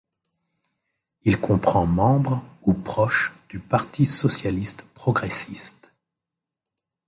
[1.25, 5.91] Il comprend membres ou proches du Parti socialiste progressiste.